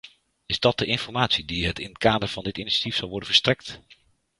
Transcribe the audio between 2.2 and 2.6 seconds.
van dit